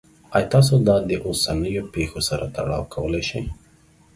[0.35, 3.43] ایا تاسو دا د اوسنیو پیښو سره تړاو کولی شئ؟